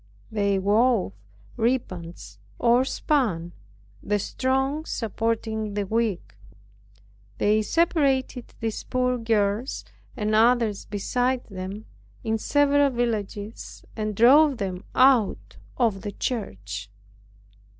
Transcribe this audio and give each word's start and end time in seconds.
They 0.31 0.57
wove 0.57 1.13
ribbands, 1.57 2.39
or 2.57 2.83
spun, 2.83 3.53
the 4.01 4.17
strong 4.17 4.83
supporting 4.83 5.75
the 5.75 5.85
weak. 5.85 6.33
They 7.37 7.61
separated 7.61 8.55
these 8.59 8.81
poor 8.83 9.19
girls, 9.19 9.85
and 10.17 10.33
others 10.33 10.85
beside 10.85 11.43
them, 11.51 11.85
in 12.23 12.39
several 12.39 12.89
villages, 12.89 13.85
and 13.95 14.15
drove 14.15 14.57
them 14.57 14.85
out 14.95 15.57
of 15.77 16.01
the 16.01 16.13
church. 16.13 16.89